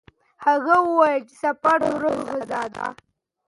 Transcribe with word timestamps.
هغه 0.45 0.75
وویل 0.87 1.23
چې 1.29 1.35
سفر 1.43 1.77
د 1.83 1.87
روح 2.01 2.17
غذا 2.29 2.63
ده. 2.75 2.87